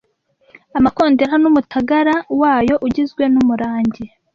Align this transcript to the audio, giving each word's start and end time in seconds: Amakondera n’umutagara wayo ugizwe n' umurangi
Amakondera 0.77 1.33
n’umutagara 1.41 2.15
wayo 2.41 2.75
ugizwe 2.85 3.23
n' 3.33 3.37
umurangi 3.41 4.03